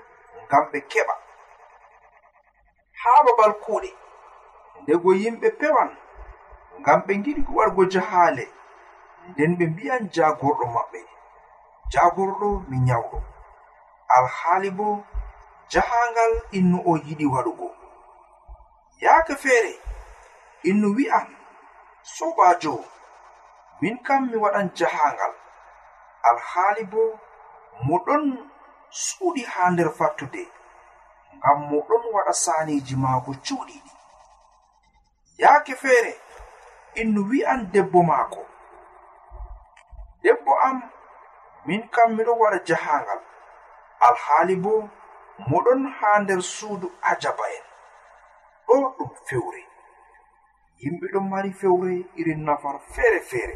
ngam 0.46 0.64
ɓe 0.72 0.80
keɓa. 0.92 1.16
Haa 3.02 3.24
babal 3.26 3.54
kuuɗe 3.64 3.90
ndego 4.82 5.10
yimɓe 5.22 5.48
pewan 5.60 5.92
ngam 6.80 7.00
ɓe 7.08 7.14
ngiɗi 7.20 7.42
wargo 7.58 7.84
jahaale 7.94 8.46
nden 9.30 9.52
ɓe 9.58 9.66
mbi'an 9.72 10.04
jaagorɗo 10.14 10.66
maɓɓe 10.76 11.00
jaagorɗo 11.92 12.48
mi 12.70 12.78
nyawɗo. 12.88 13.18
Alhaali 14.16 14.70
bo 14.78 14.88
jahangal 15.72 16.34
innu 16.58 16.78
o 16.86 16.92
yiɗi 17.06 17.26
waɗugo. 17.34 17.68
Yaake 19.02 19.34
feere 19.44 19.74
innu 20.70 20.88
wi'an 20.98 21.28
sobajo 22.16 22.74
min 23.82 23.96
kam 24.06 24.22
mi 24.32 24.38
waɗan 24.44 24.68
jahangal 24.78 25.34
alhaali 26.30 26.84
bo 26.92 27.02
mo 27.86 27.96
ɗon 28.06 28.24
suuɗi 29.04 29.42
haa 29.52 29.70
nder 29.72 29.90
fattude 29.98 30.44
ngam 31.38 31.60
mo 31.70 31.78
ɗon 31.88 32.04
waɗa 32.16 32.34
saaniji 32.44 32.96
maako 33.04 33.32
cuuɗiɗi 33.46 33.92
yaake 35.42 35.74
feere 35.82 36.14
innu 37.02 37.22
wi'an 37.30 37.72
debbo 37.74 38.04
maako. 38.04 38.42
Debbo 40.24 40.52
am 40.68 40.78
min 41.66 41.82
kam 41.94 42.10
miɗo 42.18 42.34
waɗa 42.42 42.60
jahangal 42.68 43.22
alhaali 44.08 44.56
bo 44.64 44.74
moɗon 45.50 45.82
haa 45.98 46.20
nder 46.20 46.42
suudu 46.42 46.88
ajaba 47.10 47.44
en 47.58 47.64
ɗo 48.68 48.76
ɗum 48.98 49.10
fewre. 49.28 49.62
Yimɓe 50.82 51.06
ɗon 51.14 51.30
mari 51.32 51.52
fewre 51.60 51.92
irin 52.20 52.42
nafar 52.46 52.76
feere 52.94 53.20
feere 53.30 53.56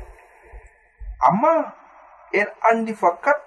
amma 1.27 1.53
en 2.39 2.47
anndi 2.69 2.93
fakkat 3.01 3.39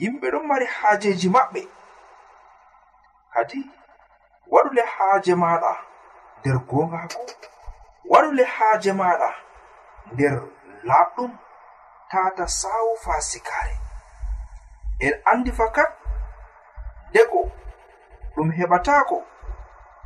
yimɓe 0.00 0.26
ɗon 0.32 0.44
mari 0.50 0.66
haajeji 0.76 1.28
maɓɓe. 1.34 1.60
Kadi 3.32 3.58
waɗule 4.52 4.82
haaje 4.94 5.32
maɗa 5.42 5.72
nder 6.38 6.56
gongaku 6.68 7.20
waɗule 8.10 8.44
haaje 8.54 8.90
maɗa 9.00 9.28
nder 10.12 10.36
laaɓɗum 10.88 11.32
tata 12.10 12.44
saawu 12.60 12.92
fasikare 13.04 13.74
en 15.06 15.14
andi 15.30 15.50
fakat 15.58 15.90
dego 17.12 17.40
ɗum 18.34 18.48
heɓatako 18.58 19.16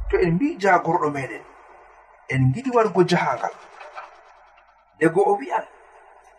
to 0.08 0.16
en 0.24 0.30
mbi 0.34 0.46
jagorɗo 0.62 1.08
meɗen 1.16 1.44
en 2.32 2.42
giɗi 2.52 2.70
wargo 2.76 3.00
jahangal 3.10 3.54
dego 4.98 5.20
o 5.30 5.32
wi'an 5.40 5.66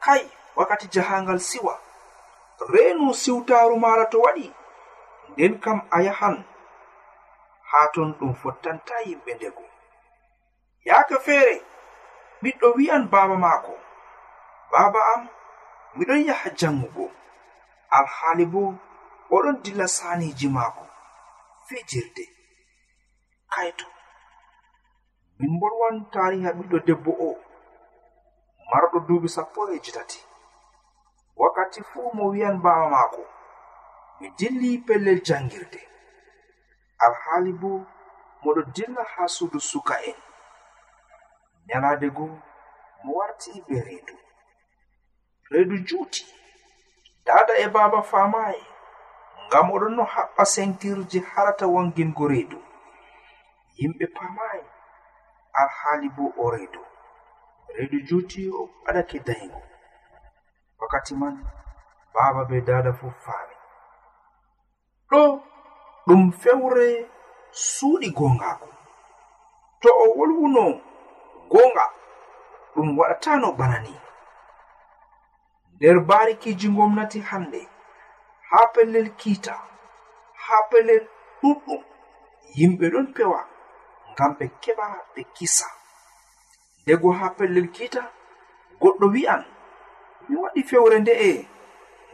kai 0.04 0.22
wakkati 0.58 0.88
jahangal 0.94 1.40
siwa. 1.50 1.74
reenu 2.74 3.14
siwtaaru 3.14 3.76
maara 3.84 4.06
to 4.12 4.18
waɗi 4.26 4.54
nden 5.32 5.54
kam 5.64 5.80
a 5.90 6.02
yahan 6.08 6.38
haa 7.70 7.88
ton 7.94 8.10
ɗum 8.20 8.34
fottanta 8.42 8.96
yimɓe 9.08 9.32
ndego 9.36 9.64
yaake 10.88 11.16
feere 11.26 11.56
ɓiɗɗo 12.44 12.68
wi'an 12.78 13.04
baaba 13.12 13.36
maako. 13.44 13.74
Baaba 14.72 15.00
am 15.14 15.22
miɗon 15.98 16.26
yaha 16.28 16.50
jangugo. 16.60 17.06
Alhaali 17.98 18.46
bo 18.54 18.62
oɗon 19.36 19.56
dilla 19.64 19.88
saaniji 19.98 20.48
maako 20.56 20.84
fijirde. 21.68 22.24
Kayto 23.54 23.86
min 25.40 25.54
bolwan 25.60 25.96
tariha 26.14 26.50
ɓiɗɗo 26.58 26.78
debbo 26.88 27.12
o. 27.28 27.30
Marɗo 28.70 28.98
duuɓi 29.08 29.28
sappo 29.36 29.60
e 29.74 29.80
jetati 29.86 30.20
wakkati 31.38 31.84
fuu 31.84 32.10
mo 32.14 32.24
wi'an 32.34 32.58
baba 32.62 32.90
maako 32.90 33.24
mi 34.20 34.30
dilli 34.38 34.78
pellel 34.78 35.20
jangirde. 35.28 35.82
Alhaali 37.06 37.54
bo 37.62 37.72
moɗo 38.44 38.62
dilla 38.76 39.04
haa 39.04 39.28
suudu 39.28 39.60
suka'en 39.60 40.16
nyalaade 41.68 42.10
go 42.18 42.26
mo 43.04 43.12
warti 43.18 43.52
be 43.68 43.82
reedu. 43.82 44.16
Reedu 45.52 45.78
juuti. 45.88 46.26
Daada 47.26 47.54
e 47.58 47.68
baaba 47.76 48.02
faamaayi 48.02 48.64
ngam 49.48 49.68
oɗon 49.76 49.94
no 49.98 50.04
haɓɓa 50.14 50.44
sentirje 50.54 51.20
harata 51.32 51.66
wangingo 51.68 52.24
reedu. 52.32 52.60
Yimɓe 53.78 54.06
paamaayi 54.16 54.66
alhaali 55.62 56.08
bo 56.16 56.24
o 56.38 56.52
reedu. 56.52 56.82
Reedu 57.76 57.98
juuti 58.08 58.42
o 58.50 58.70
waɗake 58.86 59.20
dayngo 59.28 59.62
wakkati 60.84 61.16
man 61.16 61.36
baaba 62.14 62.46
be 62.50 62.62
dada 62.62 62.94
fu 62.94 63.08
faami. 63.24 63.56
Ɗo 65.10 65.22
ɗum 66.08 66.32
fewre 66.42 66.88
suuɗi 67.52 68.08
gongaako 68.18 68.68
to 69.82 69.90
o 69.90 70.06
wolwuno 70.18 70.64
gonga 71.52 71.86
ɗum 72.76 72.88
waɗatano 73.00 73.48
bana 73.60 73.80
ni. 73.86 73.94
Nder 75.76 75.98
barikiji 76.10 76.68
gomnati 76.76 77.20
hande 77.30 77.62
ha 78.50 78.60
pellel 78.74 79.08
kiita 79.20 79.54
ha 80.44 80.56
pellel 80.70 81.04
ɗuɗɗum 81.42 81.82
yimɓe 82.58 82.86
ɗon 82.94 83.08
pewa 83.16 83.40
ngam 84.12 84.32
ɓe 84.38 84.46
keɓa 84.62 84.86
ɓe 85.16 85.22
kisa. 85.36 85.68
Ndego 86.82 87.10
ha 87.20 87.26
pellel 87.38 87.68
kiita 87.76 88.02
goɗɗo 88.82 89.06
wi'an 89.14 89.44
mi 90.28 90.36
waɗi 90.44 90.62
fewre 90.70 90.98
nde'e 91.00 91.30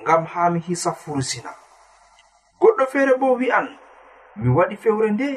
ngam 0.01 0.23
haa 0.31 0.49
mi 0.53 0.59
hisa 0.67 0.91
fursina. 1.01 1.51
Goɗɗo 2.61 2.83
feere 2.91 3.13
bo 3.21 3.27
wi'an 3.39 3.67
mi 4.39 4.49
waɗi 4.57 4.75
fewre 4.83 5.07
nde 5.15 5.29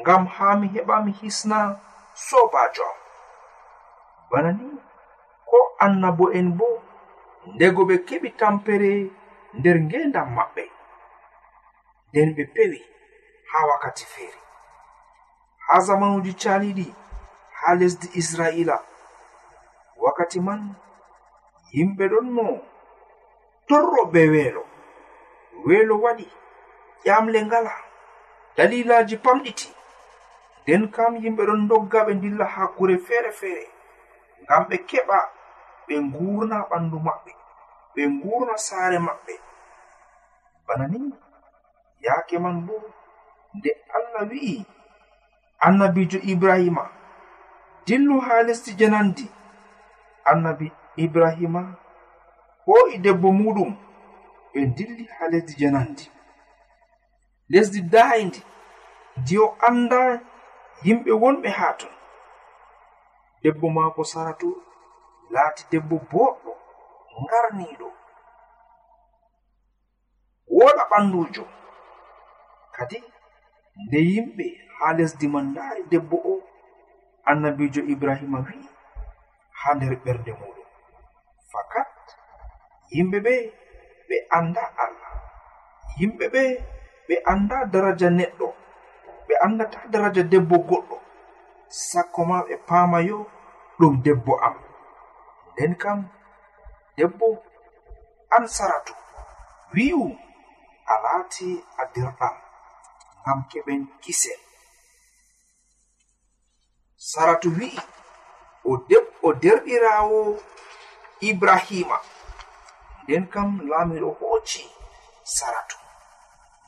ngam 0.00 0.22
haa 0.34 0.54
mi 0.60 0.66
heɓa 0.74 0.94
mi 1.04 1.12
hisna 1.20 1.58
sobajo 2.26 2.82
am. 2.90 2.96
Bana 4.30 4.50
ni 4.58 4.66
ko 5.48 5.58
annabo 5.84 6.24
en 6.38 6.48
bo 6.58 6.68
ndego 7.54 7.82
ɓe 7.88 7.96
keɓi 8.08 8.28
tampere 8.40 8.90
nder 9.58 9.76
ngendam 9.86 10.28
maɓɓe 10.36 10.64
nden 12.10 12.28
ɓe 12.36 12.42
pewi 12.54 12.80
haa 13.50 13.66
wakkati 13.70 14.04
feere 14.12 14.40
haa 15.66 15.80
zamanuji 15.86 16.32
caliɗi 16.42 16.86
haa 17.58 17.74
lesdi 17.80 18.06
israila 18.20 18.76
wakkati 20.04 20.38
man 20.46 20.60
yimɓe 21.74 22.04
ɗon 22.12 22.26
mo 22.36 22.46
torro 23.68 24.02
be 24.12 24.20
weelo. 24.32 24.62
Weelo 25.66 25.94
waɗi 26.04 26.26
ƴamle 27.04 27.38
ngala 27.46 27.72
dalilaji 28.56 29.16
pamɗiti. 29.24 29.68
Nden 30.62 30.82
kam 30.94 31.12
yimɓe 31.22 31.42
ɗon 31.48 31.62
dogga 31.70 32.00
ɓe 32.06 32.12
dilla 32.22 32.44
haa 32.54 32.68
kure 32.76 32.96
feere 33.06 33.30
feere 33.40 33.66
ngam 34.42 34.62
ɓe 34.68 34.76
keɓa 34.88 35.18
ɓe 35.86 35.94
ngurna 36.06 36.56
ɓandu 36.70 36.96
maɓɓe 37.06 37.32
ɓe 37.94 38.02
ngurna 38.14 38.54
saare 38.66 38.98
maɓɓe. 39.06 39.34
Bana 40.66 40.84
ni 40.92 40.98
yaake 42.04 42.36
man 42.44 42.56
bo 42.66 42.74
nde 43.56 43.70
allah 43.96 44.22
wi'i 44.30 44.54
annabijo 45.66 46.18
ibrahima 46.32 46.84
dillu 47.86 48.20
haa 48.26 48.42
lesdi 48.46 48.72
janandi 48.80 49.24
annabi 50.30 50.68
ibrahima 51.04 51.62
ho'i 52.66 52.94
e 52.94 52.98
debbo 53.04 53.28
muɗum 53.40 53.70
ɓe 54.52 54.60
dilli 54.76 55.04
ha 55.14 55.24
lesdi 55.32 55.54
janandi. 55.60 56.04
Lesdi 57.52 57.80
dayndi 57.92 58.40
ndi 59.18 59.34
o 59.44 59.56
anda 59.68 60.00
yimɓe 60.84 61.12
wonɓe 61.22 61.48
haa 61.58 61.72
ton. 61.80 61.94
Debbo 63.42 63.66
maako 63.76 64.02
saratu 64.12 64.48
laati 65.32 65.62
debbo 65.70 65.96
boɗɗo 66.10 66.52
ngarniiɗo. 67.22 67.88
Woɗa 70.58 70.82
ɓandujo 70.90 71.44
kadi 72.76 72.98
nde 73.84 73.98
yimɓe 74.10 74.44
haa 74.78 74.92
lesdi 74.98 75.26
man 75.32 75.46
ndaari 75.50 75.82
debbo 75.92 76.16
o 76.16 76.34
annabijo 77.30 77.80
ibrahima 77.92 78.38
wi'i 78.46 78.68
haa 79.60 79.74
nder 79.76 79.94
ɓernde 80.04 80.32
muɗum 80.40 80.65
fakat 81.56 81.88
yimɓe 82.94 83.18
ɓe 83.26 83.34
ɓe 84.08 84.16
anda 84.38 84.62
allah. 84.84 85.12
Yimɓe 85.98 86.24
ɓe 86.34 86.42
ɓe 87.06 87.14
anda 87.32 87.56
daraja 87.72 88.08
neɗɗo 88.18 88.48
ɓe 89.26 89.34
andata 89.44 89.78
daraja 89.92 90.22
debbo 90.32 90.56
goɗɗo. 90.68 90.96
Sakko 91.88 92.20
ma 92.30 92.36
ɓe 92.46 92.54
paama 92.68 92.98
yo 93.08 93.18
ɗum 93.78 93.94
debbo 94.04 94.32
am. 94.46 94.56
Nden 95.52 95.72
kam 95.82 95.98
debbo 96.96 97.26
an 98.36 98.44
saratu 98.56 98.94
wi'u 99.74 100.04
a 100.92 100.94
laati 101.04 101.48
a 101.80 101.82
dirɗam 101.94 102.36
ngam 103.22 103.38
keɓen 103.50 103.80
kisel 104.02 104.40
saratu 107.10 107.48
wi'i 107.58 107.80
o 108.64 108.76
debbo 108.88 109.28
derɗirawo 109.42 110.20
ibrahima. 111.20 111.98
Nden 113.02 113.26
kam 113.32 113.60
laamiɗo 113.70 114.10
hooci 114.20 114.62
saratu 115.22 115.76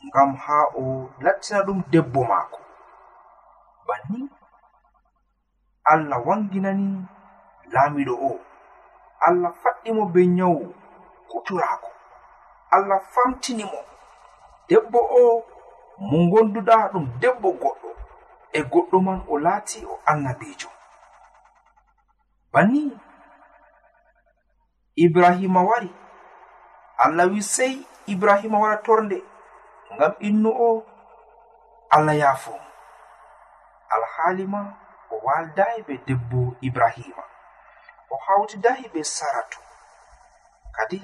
ngam 0.06 0.30
haa 0.44 0.66
o 0.80 1.10
lattina 1.20 1.60
ɗum 1.66 1.82
debbo 1.92 2.20
maako. 2.30 2.58
Banni 3.86 4.20
allah 5.84 6.18
wanginani 6.26 6.88
laamiɗo 7.72 8.14
o. 8.28 8.40
Allah 9.26 9.52
faɗɗimo 9.62 10.02
be 10.12 10.20
nyawu 10.26 10.74
kuturaako. 11.30 11.90
Allah 12.70 13.00
famtini 13.14 13.64
mo 13.64 13.80
debbo 14.68 14.98
o 15.20 15.44
mo 16.08 16.18
gonduɗa 16.30 16.74
ɗum 16.92 17.06
debbo 17.20 17.48
goɗɗo. 17.62 17.88
E 18.52 18.60
goɗɗo 18.72 18.96
man 19.06 19.20
o 19.28 19.38
laati 19.38 19.84
o 19.84 20.00
annabijo. 20.10 20.68
Banni 22.52 22.80
ibrahima 24.98 25.62
wari. 25.62 25.90
Allah 26.98 27.30
wi 27.30 27.42
sey 27.42 27.86
ibrahima 28.06 28.58
wara 28.58 28.82
torde 28.82 29.22
ngam 29.94 30.12
innu 30.18 30.50
o 30.50 30.82
allah 31.90 32.16
yaafo. 32.18 32.54
Alhaali 33.94 34.46
ma 34.46 34.62
o 35.10 35.20
waldayi 35.26 35.82
be 35.86 35.94
debbo 36.06 36.56
ibrahima. 36.60 37.22
O 38.10 38.16
hawtidayi 38.26 38.90
be 38.92 39.04
saratu. 39.04 39.60
Kadi 40.76 41.00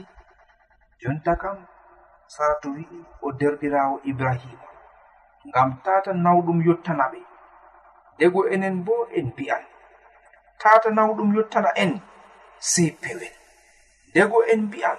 jonta 1.00 1.37
kam 1.37 1.62
saratu 2.26 2.74
wi'i 2.74 3.00
o 3.22 3.33
derdirawo 3.33 4.00
ibrahima. 4.04 4.68
Ngam 5.46 5.70
tata 5.85 6.12
nawɗum 6.12 6.59
yottana 6.66 7.07
ɓe. 7.12 7.20
Dego 8.18 8.40
enen 8.48 8.85
bo 8.85 9.07
en 9.16 9.26
mbi'an. 9.30 9.64
Tata 10.59 10.90
nawɗum 10.90 11.35
yottana 11.37 11.70
en 11.76 12.00
sey 12.59 12.90
pewel 13.02 13.43
dego 14.14 14.38
en 14.53 14.61
mbi'an 14.66 14.98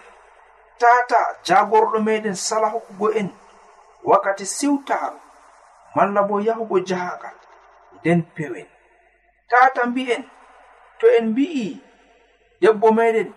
tata 0.82 1.21
jagorɗo 1.47 1.97
meɗen 2.08 2.36
sala 2.47 2.67
hokkugo 2.73 3.08
en 3.19 3.30
wakkati 4.10 4.45
siwtaaru 4.58 5.19
malla 5.95 6.21
bo 6.28 6.36
yahugo 6.47 6.78
jahangal 6.89 7.38
nden 7.95 8.21
pewen. 8.36 8.67
Tata 9.49 9.82
mbi'en 9.91 10.23
to 10.99 11.06
en 11.17 11.25
mbi'i 11.32 11.67
debbo 12.62 12.88
meɗen 12.97 13.30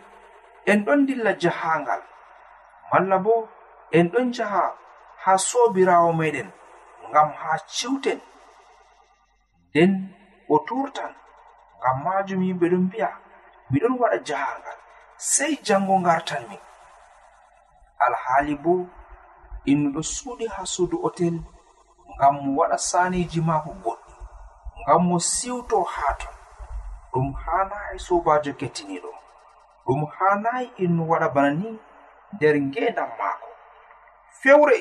en 0.71 0.79
ɗon 0.87 1.01
dilla 1.07 1.33
jahangal 1.43 2.03
malla 2.91 3.17
bo 3.25 3.35
en 3.97 4.07
ɗon 4.13 4.27
jaha 4.37 4.65
ha 5.23 5.33
sobirawo 5.49 6.11
meɗen 6.21 6.49
ngam 7.11 7.29
ha 7.41 7.51
ciwten. 7.75 8.21
Nden 9.71 9.93
o 10.49 10.59
turtan 10.67 11.13
ngam 11.79 11.97
majum 12.05 12.41
yimɓe 12.47 12.67
ɗon 12.73 12.85
mbi'a 12.89 13.11
miɗon 13.71 13.95
waɗa 14.01 14.19
jahangal 14.29 14.79
sey 15.19 15.59
jango 15.63 15.99
ngartan 16.01 16.43
min 16.49 16.59
alhaali 18.07 18.55
bo 18.55 18.75
innuɗo 19.71 20.01
suuɗi 20.15 20.47
haa 20.55 20.67
suudu 20.75 20.97
otel 21.07 21.37
ngam 22.15 22.35
mo 22.43 22.51
waɗa 22.59 22.79
saneji 22.89 23.41
maako 23.49 23.71
goɗɗi 23.85 24.13
ngam 24.81 25.01
mo 25.09 25.17
siwto 25.33 25.77
haa 25.95 26.15
ton. 26.21 26.35
Ɗum 27.13 27.27
haanayi 27.43 27.99
sobajo 28.07 28.53
kettiniɗo 28.61 29.11
ɗum 29.87 30.01
haanayi 30.17 30.67
innu 30.85 31.03
waɗa 31.11 31.29
bana 31.35 31.51
ni 31.61 31.69
nder 32.35 32.55
ngendan 32.67 33.11
maako. 33.19 33.49
Fewre 34.41 34.79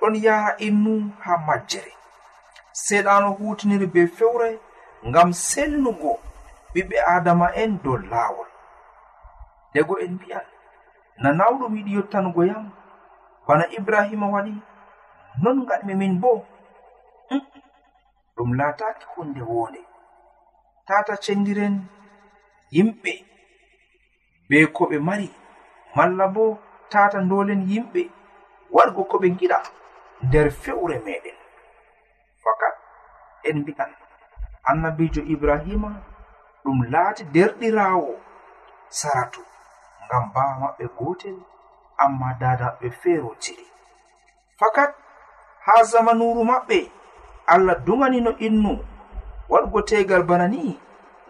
ɗon 0.00 0.14
yaha 0.24 0.50
innu 0.66 0.92
haa 1.24 1.36
majjere. 1.46 1.92
Seɗano 2.84 3.28
hutiniri 3.38 3.86
be 3.94 4.02
fewre 4.16 4.48
ngam 5.08 5.28
sellugo 5.48 6.12
ɓiɓɓe 6.72 6.96
adama'en 7.14 7.70
dow 7.84 7.96
laawol. 8.10 8.49
dego 9.72 9.94
en 10.04 10.12
mbiya 10.14 10.40
na 11.22 11.28
nawɗum 11.38 11.72
yiɗi 11.76 11.92
yottanugo 11.96 12.42
yam 12.50 12.64
bana 13.46 13.64
ibrahima 13.78 14.26
waɗi 14.34 14.54
non 15.42 15.66
gaɗmi 15.68 15.94
min 15.94 16.20
bo. 16.20 16.46
Mm. 17.30 17.40
Ɗum 18.36 18.50
laataki 18.58 19.06
hunde 19.14 19.40
wonde. 19.42 19.80
Tata 20.86 21.14
cendiren 21.24 21.74
yimɓe 22.74 23.12
be 24.48 24.56
ko 24.74 24.82
ɓe 24.90 24.98
mari 25.08 25.28
malla 25.96 26.26
bo 26.34 26.58
tata 26.92 27.18
dolen 27.30 27.62
yimɓe 27.70 28.02
wargo 28.74 29.02
ko 29.10 29.16
ɓe 29.22 29.28
giɗa 29.38 29.58
nder 30.24 30.50
fewre 30.62 30.96
meɗen. 31.06 31.36
Fakat 32.42 32.74
en 33.48 33.56
mbi'an 33.62 33.92
annabijo 34.70 35.22
ibrahima 35.34 35.90
ɗum 36.64 36.78
laati 36.92 37.24
derɗirawo 37.34 38.12
saratu. 38.88 39.40
ngam 40.10 40.24
bawa 40.34 40.54
maɓɓe 40.60 40.84
gotel 40.98 41.36
amma 42.02 42.28
dada 42.40 42.64
maɓɓe 42.66 42.88
feerotiri 43.00 43.66
fakat 44.58 44.90
ha 45.64 45.74
zamanuru 45.90 46.42
maɓɓe 46.50 46.78
allah 47.52 47.76
dumanino 47.86 48.30
innu 48.46 48.72
waɗgo 49.52 49.78
tegal 49.88 50.22
bana 50.28 50.46
ni 50.54 50.62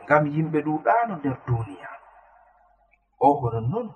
ngam 0.05 0.25
yimɓe 0.35 0.59
ɗuɗano 0.67 1.15
nder 1.19 1.37
duniya. 1.47 1.91
O 3.21 3.29
honon 3.41 3.67
non 3.73 3.89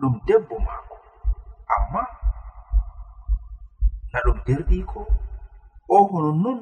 ɗum 0.00 0.14
debbo 0.26 0.54
maako. 0.66 0.96
Amma 1.74 2.02
na 4.12 4.18
ɗum 4.24 4.38
derɗiko 4.46 5.00
o 5.88 5.96
honon 6.10 6.36
non 6.44 6.58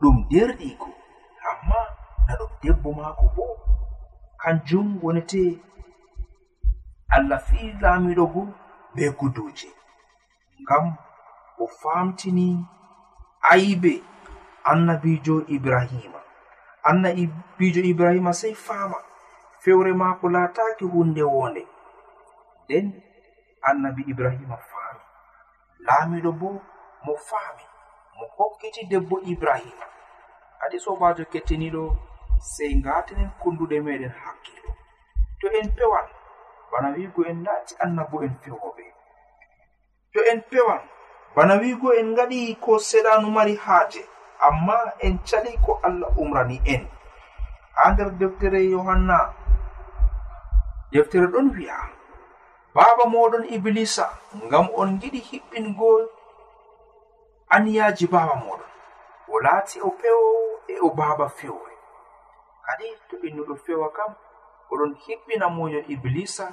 ɗum 0.00 0.16
derɗiko 0.30 0.88
amma 1.50 1.78
na 2.26 2.32
ɗum 2.38 2.50
debbo 2.62 2.88
maako 2.98 3.24
bo? 3.36 3.44
Kanjum 4.42 4.86
wonete 5.02 5.42
allah 7.16 7.38
fii 7.48 7.68
laamiɗo 7.82 8.24
bo 8.34 8.42
be 8.94 9.04
kuduje 9.18 9.68
ngam 10.62 10.86
o 11.58 11.66
famtini 11.80 12.46
aybe 13.52 13.94
annabijo 14.70 15.36
ibrahima. 15.56 16.20
Annabijo 16.82 17.80
ibrahima 17.92 18.32
sey 18.40 18.54
faama 18.54 18.98
fewre 19.62 19.92
maako 19.92 20.28
laataaki 20.28 20.84
hunde 20.84 21.22
wonde 21.22 21.62
nden 22.64 22.86
annabi 23.68 24.02
ibrahima 24.12 24.56
faami. 24.56 25.00
Laamiɗo 25.86 26.30
bo 26.40 26.50
mo 27.04 27.14
faami 27.28 27.64
mo 28.16 28.24
hokkiti 28.36 28.86
debbo 28.90 29.16
ibrahima. 29.32 29.86
Kadi 30.60 30.78
sobajo 30.80 31.24
kettiniɗo 31.32 31.82
sey 32.52 32.72
ngatenen 32.80 33.30
kunduɗe 33.40 33.76
meɗen 33.86 34.12
hakkilo. 34.22 34.70
To 35.40 35.46
en 35.58 35.68
pewan 35.76 36.08
bana 36.74 36.88
wigo 36.96 37.22
en 37.30 37.38
naati 37.46 37.74
annabo 37.84 38.16
en 38.26 38.34
fewoɓe 38.42 38.84
to 40.12 40.20
en 40.30 40.40
pewan 40.50 40.82
bana 41.36 41.54
wigo 41.62 41.88
en 42.00 42.06
ngaɗi 42.12 42.56
ko 42.60 42.72
seɗanu 42.88 43.30
mari 43.36 43.54
haaje 43.64 44.02
amma 44.46 44.76
en 45.06 45.18
cali 45.28 45.52
ko 45.64 45.72
allah 45.86 46.10
umrani 46.18 46.58
en. 46.74 46.82
Ha 47.74 47.90
nder 47.92 48.10
deftere 48.18 48.60
yohanna 48.70 49.18
deftere 50.92 51.26
ɗon 51.32 51.46
wi'a 51.56 51.78
baaba 52.74 53.04
moɗon 53.14 53.44
iblisa 53.54 54.06
ngam 54.44 54.66
on 54.80 54.98
giɗi 55.00 55.20
hiɓɓingo 55.30 55.88
aniyaji 57.54 58.06
baaba 58.12 58.34
moɗon 58.44 58.70
o 59.32 59.40
laati 59.44 59.76
o 59.80 59.90
pewo 60.00 60.26
e 60.68 60.74
o 60.80 60.88
baaba 60.98 61.28
fewre 61.38 61.74
kadi 62.66 62.86
to 63.08 63.16
innuɗo 63.26 63.54
fewa 63.64 63.88
kam 63.96 64.12
oɗon 64.74 64.92
hiɓɓina 65.04 65.46
muñol 65.56 65.84
iblisa 65.94 66.46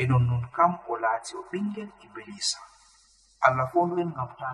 e 0.00 0.02
nonnon 0.06 0.42
kam 0.56 0.72
o 0.88 0.96
laati 1.02 1.32
o 1.36 1.42
ɓingel 1.50 1.90
iblisa. 2.04 2.58
Allah 3.46 3.66
fo 3.72 3.78
ndu'en 3.86 4.10
ngam 4.12 4.30
ta 4.38 4.48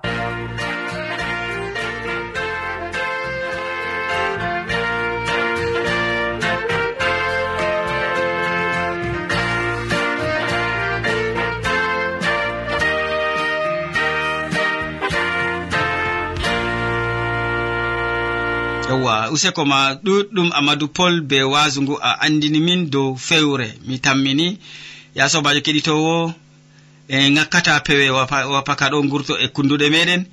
yewwa 19.06 19.30
useko 19.30 19.64
ma 19.64 19.94
ɗuɗɗum 19.94 20.50
amadou 20.52 20.88
pol 20.88 21.20
be 21.20 21.42
wasu 21.42 21.82
ngu 21.82 21.98
a 22.02 22.20
andini 22.20 22.60
min 22.60 22.90
dow 22.90 23.16
fewre. 23.16 23.74
Mi 23.86 23.98
tammini 23.98 24.58
ya 25.14 25.28
sobajo 25.28 25.60
keɗitowo 25.60 26.34
e 27.08 27.30
gakkata 27.34 27.80
pewe 27.80 28.10
wapaka 28.10 28.90
ɗo 28.90 29.08
gurto 29.08 29.38
e 29.38 29.48
kunduɗe 29.48 29.90
meɗen. 29.90 30.26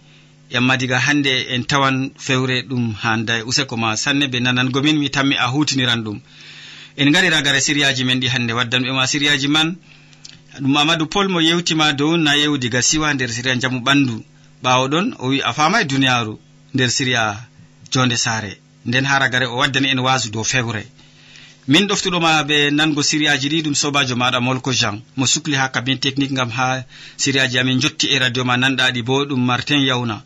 Yamma 0.52 0.78
diga 0.78 1.00
hande 1.00 1.34
en 1.54 1.64
tawan 1.64 2.12
fewre 2.18 2.62
ɗum 2.70 2.94
handa 3.04 3.46
useko 3.46 3.78
ma 3.78 3.96
sanne 3.96 4.28
be 4.28 4.40
nanangomin 4.40 4.98
mi 5.00 5.10
tammi 5.10 5.36
a 5.36 5.48
hutiniran 5.48 6.04
ɗum. 6.04 6.20
En 6.98 7.12
gari 7.12 7.30
ragare 7.30 7.62
siriyaji 7.62 8.04
men 8.06 8.20
ɗi 8.20 8.28
hande 8.30 8.54
waddanɓe 8.54 8.92
ma 8.94 9.06
siriyaji 9.08 9.48
man. 9.48 9.76
Ɗum 10.62 10.78
amadou 10.78 11.08
pol 11.08 11.28
mo 11.30 11.40
yewtima 11.42 11.94
dow 11.94 12.18
na 12.18 12.34
yewu 12.36 12.58
diga 12.58 12.82
siwa 12.82 13.14
nder 13.14 13.30
siriya 13.30 13.56
jamu 13.60 13.80
ɓandu. 13.82 14.24
Ɓawo 14.64 14.88
ɗon 14.90 15.16
o 15.20 15.28
wi 15.30 15.42
a 15.42 15.54
famai 15.54 15.82
e 15.84 15.86
duniyaru 15.86 16.40
nder 16.74 16.90
siriya 16.90 17.38
jonde 17.92 18.18
saare. 18.18 18.63
nden 18.86 19.06
haragare 19.06 19.46
o 19.48 19.56
waddani 19.58 19.88
en 19.90 20.00
wasu 20.00 20.30
dow 20.32 20.44
fewre. 20.44 20.84
Min 21.68 21.88
ɗoftuɗoma 21.88 22.44
ɓe 22.50 22.58
nango 22.72 23.02
siriyaji 23.04 23.48
ɗi 23.50 23.64
ɗum 23.66 23.76
sobajo 23.76 24.16
maɗa 24.16 24.40
molko 24.40 24.72
jean. 24.80 25.02
Mo 25.18 25.26
sukli 25.26 25.56
ha 25.56 25.70
kabin 25.70 25.98
technique 26.00 26.34
gam 26.36 26.50
ha 26.52 26.84
siriyaji 27.18 27.60
amin 27.60 27.80
jotti 27.82 28.08
e 28.14 28.20
radio 28.20 28.44
ma 28.44 28.56
nanɗaɗi 28.58 29.02
bo 29.08 29.26
ɗum 29.26 29.42
martin 29.46 29.80
yawna 29.90 30.18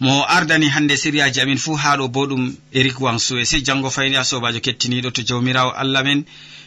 mo 0.00 0.24
ardani 0.36 0.68
hande 0.68 0.96
siriyaji 0.96 1.40
amin 1.40 1.58
fuu 1.58 1.76
haa 1.82 1.96
ɗo 1.96 2.08
bo 2.08 2.26
ɗum 2.26 2.42
eric 2.72 3.00
wansu 3.00 3.38
e 3.38 3.44
sey 3.44 3.60
janngo 3.66 3.90
fayni 3.90 4.16
a 4.16 4.24
sobajo 4.24 4.60
kettiniɗo 4.60 5.10
to 5.12 5.22
jawmirawo 5.28 5.70
allah 5.82 6.02
men 6.04 6.24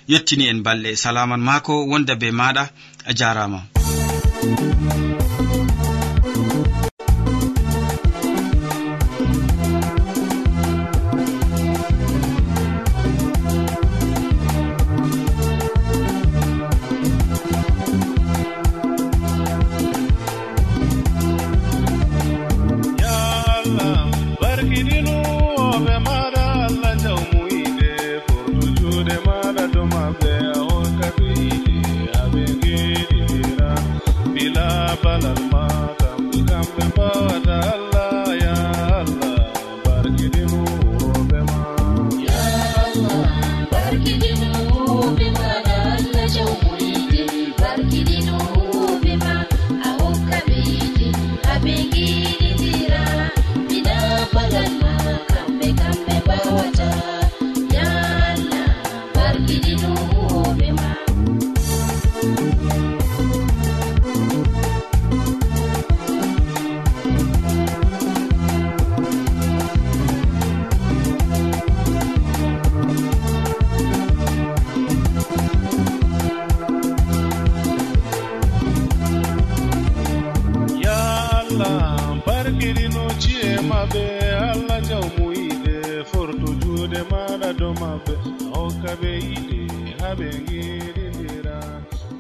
yettini 0.08 0.48
en 0.52 0.60
balɗe 0.66 0.96
salaman 0.96 1.42
mako 1.42 1.74
wonda 1.92 2.16
be 2.16 2.32
maɗa 2.32 2.64
a 3.06 3.12
jarama 3.20 3.60
ɓiɗɗo 87.68 87.80
maɓɓe 87.82 88.14
hokka 88.54 88.92
ɓe 89.02 89.12
yiɗe 89.28 89.60
haɓe 90.02 90.28
geɗendira 90.48 91.58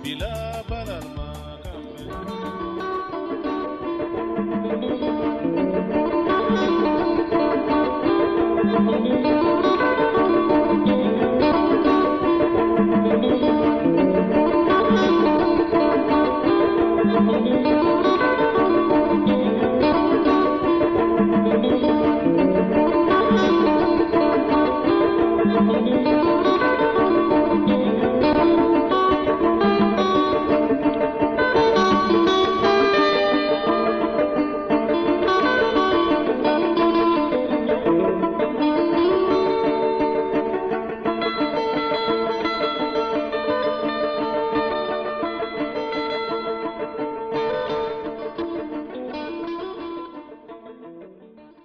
bila 0.03 0.31
balal 0.69 1.05
ma 1.15 1.27
kamɓe 1.63 2.03